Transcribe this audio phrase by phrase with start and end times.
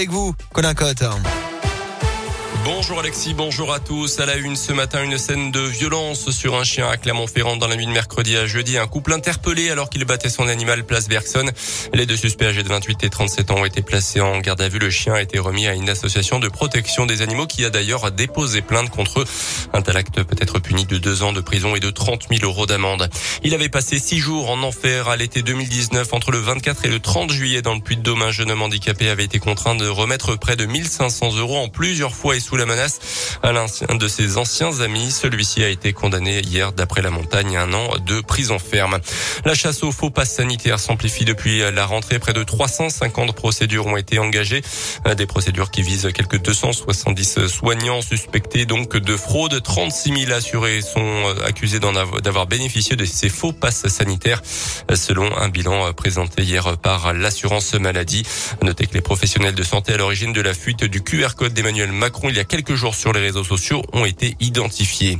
[0.00, 1.02] Avec vous, Colin Cotte.
[2.70, 4.20] Bonjour Alexis, bonjour à tous.
[4.20, 7.66] À la une ce matin, une scène de violence sur un chien à Clermont-Ferrand dans
[7.66, 8.76] la nuit de mercredi à jeudi.
[8.76, 11.46] Un couple interpellé alors qu'il battait son animal place Bergson.
[11.94, 14.68] Les deux suspects âgés de 28 et 37 ans ont été placés en garde à
[14.68, 14.78] vue.
[14.78, 18.12] Le chien a été remis à une association de protection des animaux qui a d'ailleurs
[18.12, 19.24] déposé plainte contre eux.
[19.72, 22.44] Un tel acte peut être puni de deux ans de prison et de 30 000
[22.44, 23.08] euros d'amende.
[23.44, 27.00] Il avait passé six jours en enfer à l'été 2019 entre le 24 et le
[27.00, 28.20] 30 juillet dans le Puy-de-Dôme.
[28.20, 32.14] Un jeune homme handicapé avait été contraint de remettre près de 1500 euros en plusieurs
[32.14, 35.10] fois et sous la menace à l'un de ses anciens amis.
[35.10, 38.98] Celui-ci a été condamné hier d'après la montagne à un an de prison ferme.
[39.44, 42.18] La chasse aux faux passes sanitaires s'amplifie depuis la rentrée.
[42.18, 44.62] Près de 350 procédures ont été engagées.
[45.16, 49.62] Des procédures qui visent quelques 270 soignants suspectés donc de fraude.
[49.62, 54.42] 36 000 assurés sont accusés d'avoir bénéficié de ces faux passes sanitaires
[54.94, 58.24] selon un bilan présenté hier par l'assurance maladie.
[58.62, 61.92] Notez que les professionnels de santé à l'origine de la fuite du QR code d'Emmanuel
[61.92, 65.18] Macron y a quelques jours sur les réseaux sociaux ont été identifiés.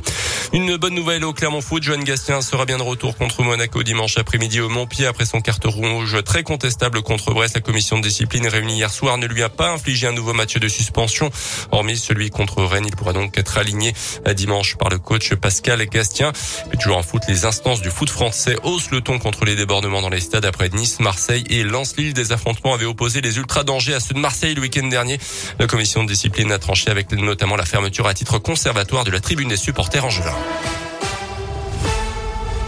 [0.53, 1.83] Une bonne nouvelle au Clermont Foot.
[1.83, 5.65] Joanne Gastien sera bien de retour contre Monaco dimanche après-midi au Montpied après son carte
[5.65, 7.55] rouge très contestable contre Brest.
[7.55, 10.57] La commission de discipline réunie hier soir ne lui a pas infligé un nouveau match
[10.57, 11.29] de suspension.
[11.71, 13.93] Hormis celui contre Rennes, il pourra donc être aligné
[14.33, 16.31] dimanche par le coach Pascal Gastien.
[16.71, 20.01] Mais toujours en foot, les instances du foot français haussent le ton contre les débordements
[20.01, 22.13] dans les stades après Nice, Marseille et Lens-Lille.
[22.13, 25.19] Des affrontements avaient opposé les ultra dangers à ceux de Marseille le week-end dernier.
[25.59, 29.19] La commission de discipline a tranché avec notamment la fermeture à titre conservatoire de la
[29.19, 30.35] tribune des supporters en juin.